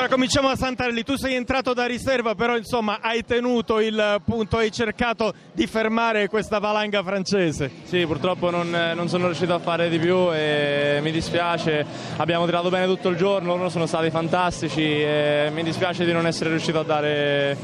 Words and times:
Allora 0.00 0.14
cominciamo 0.14 0.48
a 0.48 0.56
Santarelli, 0.56 1.02
tu 1.02 1.16
sei 1.16 1.34
entrato 1.34 1.74
da 1.74 1.84
riserva 1.84 2.34
però 2.34 2.56
insomma 2.56 3.00
hai 3.02 3.22
tenuto 3.22 3.80
il 3.80 4.22
punto, 4.24 4.56
hai 4.56 4.72
cercato 4.72 5.34
di 5.52 5.66
fermare 5.66 6.26
questa 6.28 6.58
valanga 6.58 7.02
francese. 7.02 7.70
Sì, 7.82 8.06
purtroppo 8.06 8.48
non, 8.48 8.70
non, 8.70 9.10
sono 9.10 9.26
riuscito 9.26 9.52
a 9.52 9.58
fare 9.58 9.90
di 9.90 9.98
più 9.98 10.32
e 10.32 11.00
mi 11.02 11.10
dispiace, 11.10 11.84
abbiamo 12.16 12.46
tirato 12.46 12.70
bene 12.70 12.86
tutto 12.86 13.10
il 13.10 13.18
giorno, 13.18 13.56
loro 13.56 13.68
sono 13.68 13.84
stati 13.84 14.08
fantastici 14.08 14.80
e 14.80 15.50
mi 15.52 15.62
dispiace 15.62 16.06
di 16.06 16.14
non 16.14 16.26
essere 16.26 16.48
riuscito 16.48 16.78
a 16.78 16.84
dare, 16.84 17.58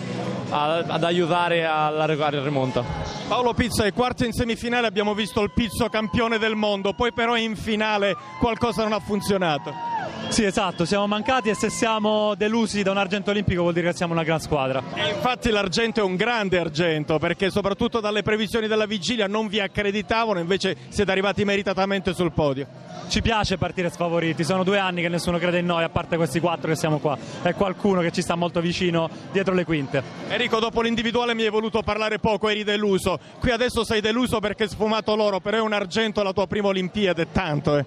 a, 0.51 0.85
ad 0.89 1.05
aiutare 1.05 1.65
alla 1.65 2.05
rimonta. 2.05 2.85
Paolo 3.29 3.55
Pizzo 3.55 3.83
è 3.83 3.95
quarto 3.95 4.27
in 4.27 4.33
semifinale, 4.33 4.87
abbiamo 4.87 5.15
visto 5.15 5.41
il 5.41 5.53
Pizzo 5.55 5.89
campione 5.89 6.37
del 6.37 6.55
mondo, 6.55 6.93
poi 6.93 7.15
però 7.15 7.35
in 7.35 7.57
finale 7.57 8.15
qualcosa 8.39 8.83
non 8.83 8.93
ha 8.93 9.01
funzionato. 9.01 9.96
Sì, 10.29 10.45
esatto, 10.45 10.85
siamo 10.85 11.07
mancati 11.07 11.49
e 11.49 11.55
se 11.55 11.71
siamo 11.71 12.35
delusi 12.35 12.83
da 12.83 12.91
un 12.91 12.99
argento 12.99 13.31
olimpico 13.31 13.63
vuol 13.63 13.73
dire 13.73 13.91
che 13.91 13.97
siamo 13.97 14.13
una 14.13 14.23
gran 14.23 14.39
squadra. 14.41 14.83
E 14.95 15.09
infatti 15.09 15.51
l'argento 15.51 16.01
è 16.01 16.03
un 16.03 16.15
grande 16.17 16.59
argento 16.59 17.19
perché 17.19 17.51
soprattutto 17.51 18.01
dalle 18.01 18.23
previsioni 18.23 18.67
della 18.67 18.85
vigilia 18.85 19.27
non 19.29 19.47
vi 19.47 19.61
accreditavano, 19.61 20.39
invece 20.39 20.77
siete 20.89 21.11
arrivati 21.11 21.45
meritatamente 21.45 22.13
sul 22.13 22.33
podio. 22.33 22.67
Ci 23.09 23.23
piace 23.23 23.57
partire 23.57 23.89
sfavoriti, 23.89 24.45
sono 24.45 24.63
due 24.63 24.79
anni 24.79 25.01
che 25.01 25.09
nessuno 25.09 25.39
crede 25.39 25.61
in 25.61 25.67
noi, 25.67 25.85
a 25.85 25.89
parte 25.89 26.17
questi 26.17 26.41
quattro 26.41 26.69
che 26.69 26.77
siamo 26.77 26.99
qua, 26.99 27.17
e 27.43 27.55
qualcuno 27.55 28.01
che 28.01 28.11
ci 28.11 28.21
sta 28.21 28.35
molto 28.35 28.61
vicino 28.61 29.09
dietro 29.33 29.55
le 29.55 29.65
quinte. 29.65 30.03
Enrico, 30.29 30.59
dopo 30.59 30.83
l'individuale 30.83 31.35
mi 31.35 31.45
hai 31.45 31.51
voluto 31.51 31.83
parlare 31.83 32.19
poco, 32.19 32.49
eri 32.49 32.65
deluso, 32.65 33.19
qui 33.39 33.53
adesso 33.53 33.85
sei 33.85 34.01
deluso 34.01 34.41
perché 34.41 34.65
hai 34.65 34.69
sfumato 34.69 35.15
l'oro, 35.15 35.41
però 35.41 35.59
è 35.59 35.61
un 35.61 35.73
argento 35.73 36.23
la 36.23 36.33
tua 36.33 36.47
prima 36.47 36.69
Olimpiade, 36.69 37.31
tanto 37.31 37.79
eh. 37.79 37.85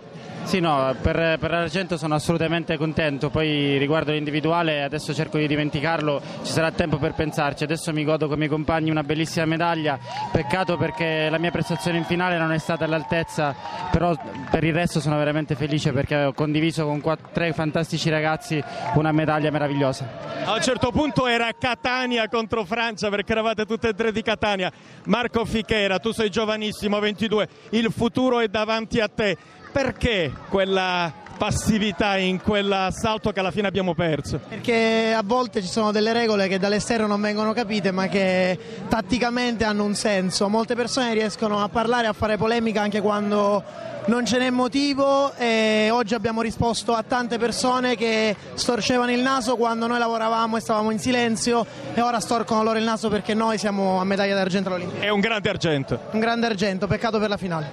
Sì, 0.49 0.59
no, 0.59 0.95
per, 0.99 1.37
per 1.37 1.51
l'argento 1.51 1.95
sono 1.95 2.15
assolutamente 2.15 2.75
contento, 2.75 3.29
poi 3.29 3.77
riguardo 3.77 4.13
l'individuale 4.13 4.81
adesso 4.81 5.13
cerco 5.13 5.37
di 5.37 5.45
dimenticarlo, 5.45 6.19
ci 6.41 6.51
sarà 6.51 6.71
tempo 6.71 6.97
per 6.97 7.13
pensarci, 7.13 7.63
adesso 7.63 7.93
mi 7.93 8.03
godo 8.03 8.25
con 8.25 8.33
i 8.33 8.39
miei 8.39 8.49
compagni 8.49 8.89
una 8.89 9.03
bellissima 9.03 9.45
medaglia, 9.45 9.99
peccato 10.31 10.75
perché 10.75 11.29
la 11.29 11.37
mia 11.37 11.51
prestazione 11.51 11.99
in 11.99 12.03
finale 12.03 12.39
non 12.39 12.51
è 12.51 12.57
stata 12.57 12.83
all'altezza, 12.83 13.55
però 13.91 14.15
per 14.49 14.63
il 14.63 14.73
resto 14.73 14.99
sono 14.99 15.19
veramente 15.19 15.53
felice 15.53 15.91
perché 15.91 16.15
ho 16.15 16.33
condiviso 16.33 16.83
con 16.83 16.99
quattro, 16.99 17.29
tre 17.31 17.53
fantastici 17.53 18.09
ragazzi 18.09 18.59
una 18.95 19.11
medaglia 19.11 19.51
meravigliosa. 19.51 20.29
A 20.45 20.53
un 20.53 20.61
certo 20.63 20.89
punto 20.89 21.27
era 21.27 21.51
Catania 21.59 22.27
contro 22.27 22.65
Francia 22.65 23.09
perché 23.09 23.33
eravate 23.33 23.67
tutte 23.67 23.89
e 23.89 23.93
tre 23.93 24.11
di 24.11 24.23
Catania. 24.23 24.71
Marco 25.05 25.45
Fichera, 25.45 25.99
tu 25.99 26.11
sei 26.11 26.31
giovanissimo, 26.31 26.97
22, 26.99 27.47
il 27.69 27.91
futuro 27.91 28.39
è 28.39 28.47
davanti 28.47 28.99
a 28.99 29.07
te 29.07 29.37
perché 29.71 30.31
quella 30.49 31.11
passività 31.39 32.17
in 32.17 32.41
quell'assalto 32.41 33.31
che 33.31 33.39
alla 33.39 33.51
fine 33.51 33.67
abbiamo 33.67 33.93
perso? 33.93 34.41
Perché 34.45 35.13
a 35.15 35.21
volte 35.23 35.61
ci 35.61 35.69
sono 35.69 35.91
delle 35.91 36.11
regole 36.11 36.49
che 36.49 36.59
dall'esterno 36.59 37.07
non 37.07 37.21
vengono 37.21 37.53
capite 37.53 37.91
ma 37.91 38.07
che 38.07 38.59
tatticamente 38.89 39.63
hanno 39.63 39.85
un 39.85 39.95
senso. 39.95 40.49
Molte 40.49 40.75
persone 40.75 41.13
riescono 41.13 41.63
a 41.63 41.69
parlare, 41.69 42.07
a 42.07 42.13
fare 42.13 42.35
polemica 42.35 42.81
anche 42.81 42.99
quando 42.99 43.63
non 44.05 44.25
ce 44.25 44.37
n'è 44.37 44.49
motivo 44.49 45.33
e 45.35 45.89
oggi 45.91 46.13
abbiamo 46.13 46.41
risposto 46.41 46.93
a 46.93 47.03
tante 47.03 47.37
persone 47.37 47.95
che 47.95 48.35
storcevano 48.55 49.11
il 49.11 49.21
naso 49.21 49.55
quando 49.55 49.87
noi 49.87 49.99
lavoravamo 49.99 50.57
e 50.57 50.59
stavamo 50.59 50.91
in 50.91 50.99
silenzio 50.99 51.65
e 51.93 52.01
ora 52.01 52.19
storcono 52.19 52.63
loro 52.63 52.79
il 52.79 52.83
naso 52.83 53.07
perché 53.09 53.33
noi 53.33 53.57
siamo 53.57 54.01
a 54.01 54.03
medaglia 54.03 54.35
d'argento 54.35 54.69
all'Olimpiade. 54.69 55.05
È 55.05 55.09
un 55.09 55.19
grande 55.19 55.49
argento. 55.49 55.99
Un 56.11 56.19
grande 56.19 56.47
argento, 56.47 56.87
peccato 56.87 57.19
per 57.19 57.29
la 57.29 57.37
finale. 57.37 57.67